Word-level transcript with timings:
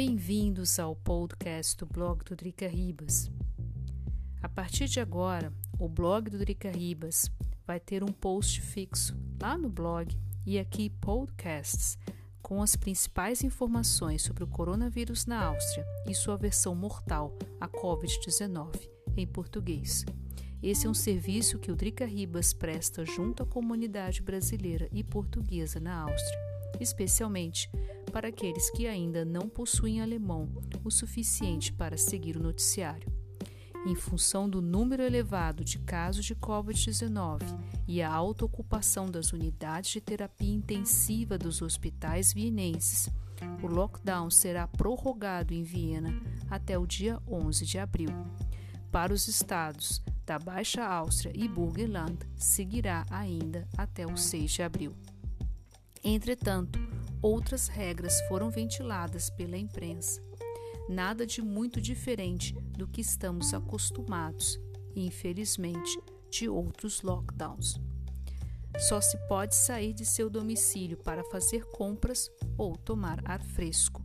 Bem-vindos 0.00 0.78
ao 0.78 0.94
podcast 0.94 1.76
do 1.76 1.84
blog 1.84 2.22
do 2.22 2.36
Drica 2.36 2.68
Ribas. 2.68 3.28
A 4.40 4.48
partir 4.48 4.84
de 4.84 5.00
agora, 5.00 5.52
o 5.76 5.88
blog 5.88 6.30
do 6.30 6.38
Drica 6.38 6.70
Ribas 6.70 7.28
vai 7.66 7.80
ter 7.80 8.04
um 8.04 8.12
post 8.12 8.60
fixo 8.60 9.18
lá 9.42 9.58
no 9.58 9.68
blog 9.68 10.16
e 10.46 10.56
aqui 10.56 10.88
podcasts 10.88 11.98
com 12.40 12.62
as 12.62 12.76
principais 12.76 13.42
informações 13.42 14.22
sobre 14.22 14.44
o 14.44 14.46
coronavírus 14.46 15.26
na 15.26 15.46
Áustria 15.46 15.84
e 16.08 16.14
sua 16.14 16.36
versão 16.36 16.76
mortal, 16.76 17.36
a 17.60 17.66
Covid-19, 17.66 18.88
em 19.16 19.26
português. 19.26 20.04
Esse 20.62 20.86
é 20.86 20.90
um 20.90 20.94
serviço 20.94 21.58
que 21.58 21.72
o 21.72 21.76
Drica 21.76 22.06
Ribas 22.06 22.52
presta 22.52 23.04
junto 23.04 23.42
à 23.42 23.46
comunidade 23.46 24.22
brasileira 24.22 24.88
e 24.92 25.02
portuguesa 25.02 25.80
na 25.80 26.02
Áustria, 26.02 26.38
especialmente 26.78 27.68
para 28.10 28.28
aqueles 28.28 28.70
que 28.70 28.86
ainda 28.86 29.24
não 29.24 29.48
possuem 29.48 30.00
alemão 30.00 30.48
o 30.84 30.90
suficiente 30.90 31.72
para 31.72 31.96
seguir 31.96 32.36
o 32.36 32.42
noticiário. 32.42 33.12
Em 33.86 33.94
função 33.94 34.48
do 34.48 34.60
número 34.60 35.02
elevado 35.02 35.64
de 35.64 35.78
casos 35.78 36.24
de 36.24 36.34
Covid-19 36.34 37.42
e 37.86 38.02
a 38.02 38.12
alta 38.12 38.44
ocupação 38.44 39.06
das 39.06 39.32
unidades 39.32 39.92
de 39.92 40.00
terapia 40.00 40.52
intensiva 40.52 41.38
dos 41.38 41.62
hospitais 41.62 42.32
vienenses, 42.32 43.08
o 43.62 43.66
lockdown 43.66 44.30
será 44.30 44.66
prorrogado 44.66 45.54
em 45.54 45.62
Viena 45.62 46.12
até 46.50 46.76
o 46.78 46.86
dia 46.86 47.20
11 47.26 47.64
de 47.64 47.78
abril. 47.78 48.10
Para 48.90 49.12
os 49.12 49.28
estados 49.28 50.02
da 50.26 50.38
Baixa 50.38 50.84
Áustria 50.84 51.32
e 51.34 51.46
Burgenland, 51.48 52.18
seguirá 52.36 53.06
ainda 53.10 53.66
até 53.76 54.06
o 54.06 54.16
6 54.16 54.50
de 54.50 54.62
abril. 54.62 54.94
Entretanto, 56.02 56.78
outras 57.22 57.68
regras 57.68 58.20
foram 58.28 58.50
ventiladas 58.50 59.30
pela 59.30 59.56
imprensa. 59.56 60.22
Nada 60.88 61.26
de 61.26 61.42
muito 61.42 61.80
diferente 61.80 62.54
do 62.76 62.86
que 62.86 63.00
estamos 63.00 63.52
acostumados, 63.52 64.58
infelizmente, 64.96 66.00
de 66.30 66.48
outros 66.48 67.02
lockdowns. 67.02 67.80
Só 68.78 69.00
se 69.00 69.16
pode 69.28 69.54
sair 69.54 69.92
de 69.92 70.06
seu 70.06 70.30
domicílio 70.30 70.96
para 70.96 71.24
fazer 71.24 71.64
compras 71.70 72.30
ou 72.56 72.76
tomar 72.76 73.20
ar 73.24 73.42
fresco. 73.42 74.02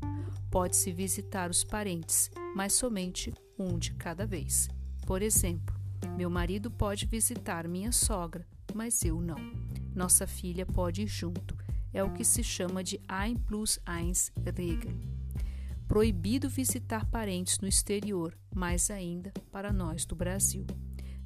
Pode-se 0.50 0.92
visitar 0.92 1.50
os 1.50 1.64
parentes, 1.64 2.30
mas 2.56 2.74
somente 2.74 3.34
um 3.58 3.78
de 3.78 3.94
cada 3.94 4.26
vez. 4.26 4.68
Por 5.06 5.22
exemplo, 5.22 5.76
meu 6.18 6.30
marido 6.30 6.70
pode 6.72 7.06
visitar 7.06 7.68
minha 7.68 7.92
sogra, 7.92 8.46
mas 8.74 9.04
eu 9.04 9.22
não. 9.22 9.38
Nossa 9.96 10.26
filha 10.26 10.66
pode 10.66 11.04
ir 11.04 11.08
junto 11.08 11.63
é 11.94 12.04
o 12.04 12.12
que 12.12 12.26
se 12.26 12.44
chama 12.44 12.84
de 12.84 13.00
Ein 13.08 13.36
plus 13.36 13.80
eins 13.88 14.32
Regel. 14.44 14.94
Proibido 15.88 16.50
visitar 16.50 17.06
parentes 17.06 17.60
no 17.60 17.68
exterior, 17.68 18.36
mais 18.54 18.90
ainda 18.90 19.32
para 19.52 19.72
nós 19.72 20.06
do 20.06 20.16
Brasil. 20.16 20.66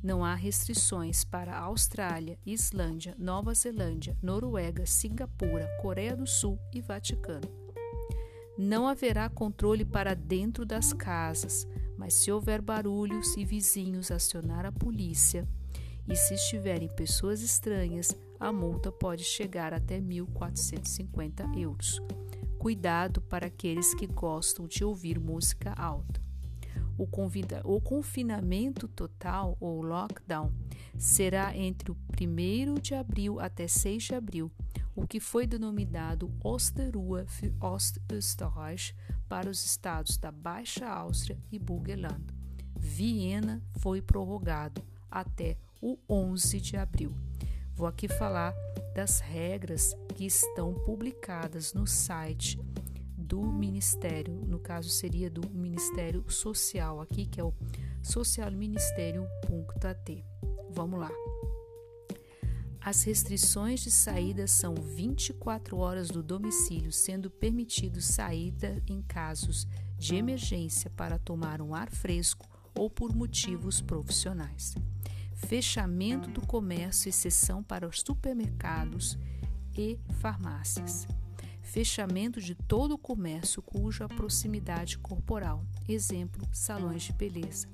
Não 0.04 0.24
há 0.24 0.36
restrições 0.36 1.24
para 1.24 1.58
Austrália, 1.58 2.38
Islândia, 2.46 3.16
Nova 3.18 3.54
Zelândia, 3.54 4.18
Noruega, 4.22 4.86
Singapura, 4.86 5.68
Coreia 5.82 6.16
do 6.16 6.28
Sul 6.28 6.60
e 6.74 6.82
Vaticano. 6.82 7.48
Não 8.58 8.88
haverá 8.88 9.30
controle 9.30 9.86
para 9.86 10.16
dentro 10.16 10.66
das 10.66 10.92
casas, 10.92 11.68
mas 11.98 12.14
se 12.14 12.32
houver 12.32 12.62
barulhos 12.62 13.36
e 13.38 13.46
vizinhos 13.46 14.12
acionar 14.12 14.66
a 14.66 14.72
polícia, 14.72 15.48
e 16.08 16.16
se 16.16 16.36
estiverem 16.36 16.88
pessoas 16.88 17.42
estranhas, 17.42 18.16
a 18.40 18.52
multa 18.52 18.92
pode 18.92 19.24
chegar 19.24 19.74
até 19.74 20.00
1.450 20.00 21.58
euros. 21.58 22.02
Cuidado 22.58 23.22
para 23.22 23.48
aqueles 23.48 23.94
que 23.94 24.08
gostam 24.08 24.68
de 24.68 24.84
ouvir 24.84 25.20
música 25.20 25.74
alta. 25.74 26.22
O, 26.98 27.06
convida, 27.06 27.62
o 27.64 27.80
confinamento 27.80 28.88
total 28.88 29.56
ou 29.60 29.82
lockdown 29.82 30.52
será 30.98 31.56
entre 31.56 31.92
o 31.92 31.98
1 32.20 32.76
de 32.76 32.96
abril 32.96 33.40
até 33.40 33.68
6 33.68 34.04
de 34.04 34.16
abril, 34.16 34.52
o 34.96 35.06
que 35.06 35.20
foi 35.20 35.46
denominado 35.46 36.34
Osterruhe 36.44 37.28
für 37.28 37.54
Ostösterreich 37.62 38.96
para 39.30 39.50
os 39.50 39.64
estados 39.64 40.18
da 40.18 40.32
Baixa 40.32 40.88
Áustria 40.88 41.38
e 41.52 41.60
Burgenland. 41.60 42.26
Viena 42.76 43.62
foi 43.80 44.02
prorrogado 44.02 44.82
até 45.10 45.58
o 45.82 45.98
11 46.10 46.62
de 46.62 46.78
abril. 46.78 47.14
Vou 47.74 47.88
aqui 47.88 48.08
falar 48.08 48.56
das 48.96 49.20
regras 49.20 49.94
que 50.16 50.26
estão 50.26 50.74
publicadas 50.74 51.74
no 51.74 51.86
site 51.86 52.58
do 53.16 53.44
Ministério, 53.44 54.34
no 54.48 54.58
caso 54.58 54.90
seria 54.90 55.30
do 55.30 55.48
Ministério 55.50 56.26
Social, 56.28 57.00
aqui 57.00 57.28
que 57.28 57.40
é 57.40 57.44
o 57.44 57.54
socialministério.at. 58.02 60.24
Vamos 60.72 61.00
lá. 61.00 61.12
As 62.82 63.04
restrições 63.04 63.82
de 63.82 63.92
saída 63.92 64.48
são 64.48 64.74
24 64.74 65.78
horas 65.78 66.10
do 66.10 66.24
domicílio, 66.24 66.92
sendo 66.92 67.30
permitido 67.30 68.02
saída 68.02 68.82
em 68.88 69.04
casos 69.04 69.68
de 69.98 70.16
emergência 70.16 70.90
para 70.90 71.20
tomar 71.20 71.62
um 71.62 71.76
ar 71.76 71.92
fresco 71.92 72.48
ou 72.74 72.90
por 72.90 73.14
motivos 73.14 73.82
profissionais 73.82 74.74
fechamento 75.38 76.30
do 76.30 76.42
comércio, 76.42 77.08
exceção 77.08 77.64
para 77.64 77.88
os 77.88 78.02
supermercados 78.02 79.18
e 79.78 80.00
farmácias. 80.20 81.08
Fechamento 81.62 82.42
de 82.42 82.56
todo 82.56 82.94
o 82.94 82.98
comércio 82.98 83.62
cuja 83.62 84.08
proximidade 84.08 84.98
corporal, 84.98 85.64
exemplo, 85.88 86.46
salões 86.52 87.04
de 87.04 87.14
beleza. 87.14 87.68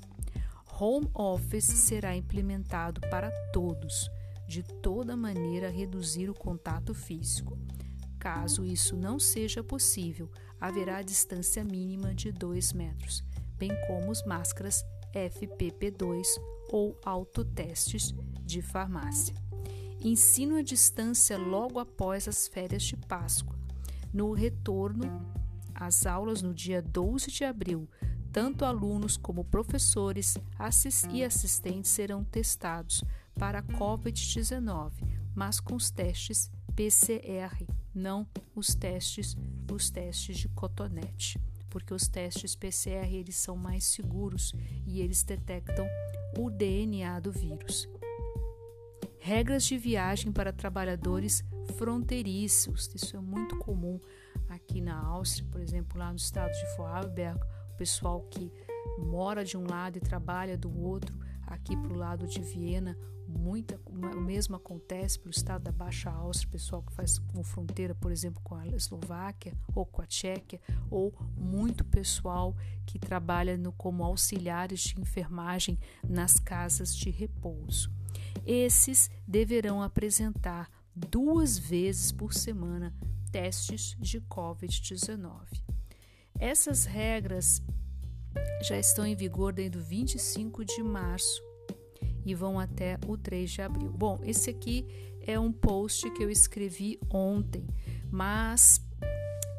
Home 0.80 1.10
office 1.14 1.66
será 1.66 2.16
implementado 2.16 3.00
para 3.10 3.32
todos, 3.52 4.10
de 4.48 4.62
toda 4.64 5.16
maneira 5.16 5.70
reduzir 5.70 6.30
o 6.30 6.34
contato 6.34 6.94
físico. 6.94 7.58
Caso 8.20 8.66
isso 8.66 8.98
não 8.98 9.20
seja 9.20 9.64
possível, 9.64 10.30
haverá 10.60 11.02
distância 11.02 11.64
mínima 11.64 12.14
de 12.14 12.32
2 12.32 12.74
metros, 12.74 13.24
bem 13.58 13.72
como 13.88 14.12
as 14.12 14.26
máscaras 14.26 14.84
FPP2 15.14 16.26
ou 16.74 17.00
autotestes 17.06 18.16
de 18.44 18.60
farmácia. 18.60 19.36
Ensino 20.04 20.58
à 20.58 20.64
distância 20.64 21.38
logo 21.38 21.78
após 21.78 22.28
as 22.28 22.48
férias 22.48 22.82
de 22.82 22.98
Páscoa. 22.98 23.56
No 24.12 24.34
retorno 24.34 25.04
às 25.76 26.08
aulas 26.08 26.42
no 26.42 26.52
dia 26.52 26.82
12 26.82 27.30
de 27.30 27.44
abril, 27.44 27.88
tanto 28.32 28.66
alunos 28.66 29.16
como 29.16 29.46
professores 29.46 30.36
e 31.12 31.24
assistentes 31.24 31.92
serão 31.92 32.24
testados 32.24 33.04
para 33.36 33.60
a 33.60 33.64
COVID-19, 33.64 34.94
mas 35.36 35.60
com 35.60 35.76
os 35.76 35.92
testes 35.92 36.52
PCR, 36.76 37.68
não 37.94 38.28
os 38.56 38.74
testes, 38.74 39.38
os 39.72 39.92
testes 39.92 40.40
de 40.40 40.50
cotonete, 40.50 41.40
porque 41.74 41.92
os 41.92 42.08
testes 42.08 42.56
PCR 42.56 43.12
eles 43.12 43.36
são 43.36 43.58
mais 43.58 43.84
seguros 43.86 44.54
e 44.86 45.02
eles 45.02 45.24
detectam 45.24 45.88
o 46.38 46.52
DNA 46.52 47.20
do 47.20 47.32
vírus. 47.32 47.90
Regras 49.20 49.64
de 49.64 49.76
viagem 49.76 50.32
para 50.32 50.54
trabalhadores 50.54 51.44
fronteiriços. 51.76 52.92
Isso 52.94 53.18
é 53.18 53.20
muito 53.20 53.58
comum 53.58 54.00
aqui 54.48 54.82
na 54.82 55.04
Áustria, 55.04 55.50
por 55.50 55.60
exemplo, 55.60 55.98
lá 55.98 56.12
no 56.12 56.18
estado 56.18 56.52
de 56.52 56.78
Vorarlberg, 56.78 57.40
o 57.74 57.76
pessoal 57.76 58.22
que 58.30 58.52
mora 59.00 59.44
de 59.44 59.58
um 59.58 59.66
lado 59.68 59.98
e 59.98 60.02
trabalha 60.02 60.56
do 60.56 60.72
outro, 60.80 61.18
aqui 61.48 61.76
para 61.76 61.92
o 61.92 61.98
lado 61.98 62.28
de 62.28 62.40
Viena, 62.40 62.96
muita, 63.34 63.80
o 63.86 64.22
mesmo 64.22 64.56
acontece 64.56 65.20
pelo 65.20 65.32
estado 65.32 65.64
da 65.64 65.72
Baixa 65.72 66.10
Áustria, 66.10 66.52
pessoal 66.52 66.82
que 66.82 66.94
faz 66.94 67.20
com 67.20 67.44
fronteira, 67.44 67.96
por 67.96 68.12
exemplo, 68.12 68.42
com 68.44 68.56
a 68.56 68.68
Eslováquia 68.68 69.54
ou 69.76 69.86
com 69.86 70.02
a 70.02 70.06
Tchequia, 70.06 70.62
ou 70.90 71.14
muito 71.38 71.84
pessoal 71.84 72.56
que 72.86 73.00
trabalha 73.00 73.58
no, 73.58 73.72
como 73.72 74.04
auxiliares 74.04 74.82
de 74.82 75.00
enfermagem 75.00 75.80
nas 76.08 76.40
casas 76.40 76.96
de 76.96 77.10
repouso. 77.10 77.92
Esses 78.46 79.10
deverão 79.28 79.82
apresentar 79.82 80.70
duas 80.96 81.58
vezes 81.58 82.12
por 82.12 82.34
semana 82.34 82.94
testes 83.32 83.96
de 84.00 84.22
Covid-19. 84.22 85.32
Essas 86.40 86.86
regras 86.86 87.62
já 88.64 88.78
estão 88.78 89.06
em 89.06 89.16
vigor 89.16 89.54
desde 89.54 89.78
o 89.78 89.82
25 89.82 90.66
de 90.66 90.84
março 90.84 91.53
e 92.26 92.34
vão 92.34 92.60
até 92.60 92.98
o 93.08 93.18
3 93.18 93.50
de 93.50 93.62
abril. 93.62 93.92
Bom, 93.92 94.20
esse 94.24 94.50
aqui 94.50 94.86
é 95.22 95.40
um 95.40 95.52
post 95.52 96.10
que 96.12 96.24
eu 96.24 96.30
escrevi 96.30 97.00
ontem, 97.10 97.66
mas 98.12 98.82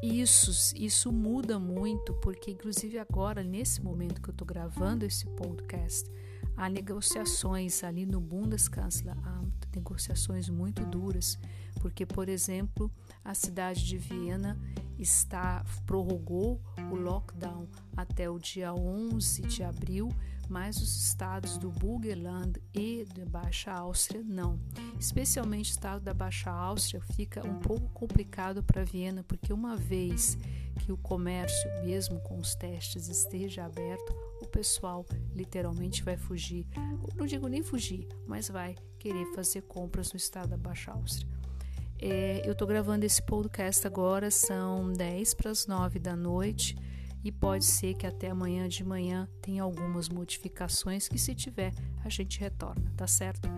isso, 0.02 0.75
isso 0.76 1.11
muda 1.11 1.58
muito, 1.58 2.12
porque 2.14 2.50
inclusive 2.50 2.99
agora, 2.99 3.43
nesse 3.43 3.82
momento 3.82 4.20
que 4.20 4.28
eu 4.28 4.32
estou 4.32 4.46
gravando 4.46 5.05
esse 5.05 5.25
podcast, 5.26 6.11
há 6.56 6.69
negociações 6.69 7.82
ali 7.82 8.05
no 8.05 8.20
Bundeskanzler, 8.20 9.17
há 9.25 9.43
negociações 9.75 10.49
muito 10.49 10.84
duras, 10.84 11.38
porque, 11.81 12.05
por 12.05 12.28
exemplo, 12.28 12.90
a 13.25 13.35
cidade 13.35 13.85
de 13.85 13.97
Viena 13.97 14.59
está 14.99 15.65
prorrogou 15.87 16.61
o 16.91 16.94
lockdown 16.94 17.67
até 17.97 18.29
o 18.29 18.38
dia 18.38 18.73
11 18.73 19.43
de 19.43 19.62
abril, 19.62 20.09
mas 20.49 20.76
os 20.76 21.09
estados 21.09 21.56
do 21.56 21.71
Burgenland 21.71 22.61
e 22.75 23.05
da 23.15 23.25
Baixa 23.25 23.73
Áustria 23.73 24.23
não. 24.23 24.61
Especialmente 24.99 25.71
o 25.71 25.73
estado 25.73 26.03
da 26.03 26.12
Baixa 26.12 26.50
Áustria 26.50 27.00
fica 27.00 27.47
um 27.47 27.59
pouco 27.59 27.88
complicado 27.91 28.62
para 28.62 28.85
Viena, 28.85 29.25
porque 29.25 29.53
uma 29.53 29.77
vez 29.77 30.37
que 30.81 30.93
o 30.93 30.97
comércio, 30.97 31.70
mesmo 31.85 32.20
com 32.20 32.38
os 32.38 32.55
testes, 32.55 33.09
esteja 33.09 33.65
aberto, 33.65 34.15
o 34.43 34.47
pessoal 34.47 35.06
literalmente 35.35 36.03
vai 36.03 36.17
fugir. 36.17 36.67
Não 37.17 37.27
digo 37.27 37.49
nem 37.49 37.62
fugir, 37.62 38.06
mas 38.27 38.49
vai 38.49 38.77
querer 38.99 39.27
fazer 39.35 39.62
compras 39.62 40.12
no 40.12 40.17
estado 40.17 40.50
da 40.50 40.56
Baixa 40.56 40.93
Áustria. 40.93 41.33
É, 42.06 42.43
eu 42.45 42.53
estou 42.53 42.69
gravando 42.69 43.06
esse 43.06 43.23
podcast 43.23 43.87
agora, 43.87 44.31
são 44.31 44.93
10 44.93 45.33
para 45.33 45.51
as 45.51 45.67
9 45.67 45.99
da 45.99 46.15
noite 46.15 46.77
e 47.25 47.33
pode 47.33 47.65
ser 47.65 47.95
que 47.95 48.06
até 48.06 48.29
amanhã 48.29 48.69
de 48.69 48.85
manhã 48.85 49.27
tenha 49.41 49.62
algumas 49.62 50.11
modificações 50.11 51.09
que 51.09 51.19
se 51.19 51.35
tiver 51.35 51.73
a 52.05 52.11
gente 52.11 52.39
retorna, 52.39 52.93
tá 52.95 53.06
certo? 53.06 53.49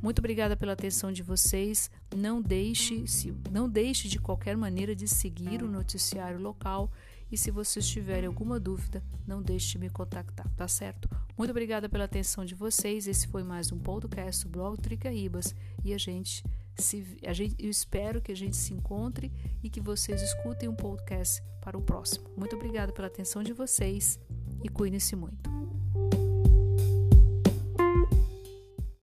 Muito 0.00 0.20
obrigada 0.20 0.56
pela 0.56 0.74
atenção 0.74 1.10
de 1.10 1.20
vocês. 1.24 1.90
Não 2.14 2.40
deixe, 2.40 3.08
se, 3.08 3.34
não 3.50 3.68
deixe 3.68 4.06
de 4.06 4.20
qualquer 4.20 4.56
maneira 4.56 4.94
de 4.94 5.08
seguir 5.08 5.64
o 5.64 5.68
noticiário 5.68 6.40
local 6.40 6.88
e 7.28 7.36
se 7.36 7.50
vocês 7.50 7.88
tiverem 7.88 8.28
alguma 8.28 8.60
dúvida, 8.60 9.02
não 9.26 9.42
deixe 9.42 9.72
de 9.72 9.78
me 9.80 9.90
contactar, 9.90 10.48
tá 10.50 10.68
certo? 10.68 11.08
Muito 11.36 11.50
obrigada 11.50 11.88
pela 11.88 12.04
atenção 12.04 12.44
de 12.44 12.54
vocês. 12.54 13.08
Esse 13.08 13.26
foi 13.26 13.42
mais 13.42 13.72
um 13.72 13.80
podcast 13.80 14.44
do 14.44 14.50
blog 14.50 14.80
Tricaíbas 14.80 15.56
e 15.84 15.92
a 15.92 15.98
gente 15.98 16.44
se 16.82 17.18
a 17.24 17.32
gente, 17.32 17.54
eu 17.58 17.70
espero 17.70 18.20
que 18.20 18.32
a 18.32 18.36
gente 18.36 18.56
se 18.56 18.72
encontre 18.72 19.32
e 19.62 19.70
que 19.70 19.80
vocês 19.80 20.20
escutem 20.22 20.68
um 20.68 20.74
podcast 20.74 21.42
para 21.60 21.76
o 21.76 21.82
próximo. 21.82 22.28
Muito 22.36 22.56
obrigada 22.56 22.92
pela 22.92 23.08
atenção 23.08 23.42
de 23.42 23.52
vocês 23.52 24.18
e 24.62 24.68
cuidem-se 24.68 25.16
muito. 25.16 25.65